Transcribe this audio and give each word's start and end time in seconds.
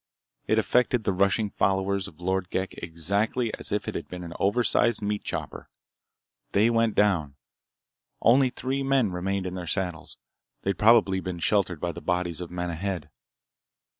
It 0.47 0.57
affected 0.57 1.03
the 1.03 1.13
rushing 1.13 1.51
followers 1.51 2.07
of 2.07 2.19
Lord 2.19 2.49
Ghek 2.49 2.73
exactly 2.81 3.53
as 3.59 3.71
if 3.71 3.87
it 3.87 3.93
had 3.93 4.07
been 4.09 4.23
an 4.23 4.33
oversized 4.39 4.99
meat 4.99 5.23
chopper. 5.23 5.69
They 6.53 6.71
went 6.71 6.95
down. 6.95 7.35
Only 8.19 8.49
three 8.49 8.81
men 8.81 9.11
remained 9.11 9.45
in 9.45 9.53
their 9.53 9.67
saddles—they'd 9.67 10.79
probably 10.79 11.19
been 11.19 11.37
sheltered 11.37 11.79
by 11.79 11.91
the 11.91 12.01
bodies 12.01 12.41
of 12.41 12.49
men 12.49 12.71
ahead. 12.71 13.11